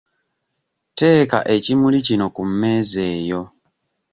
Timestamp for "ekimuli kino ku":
1.55-2.41